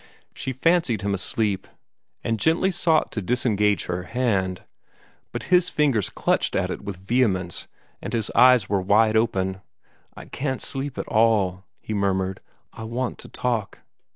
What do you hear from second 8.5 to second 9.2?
were wide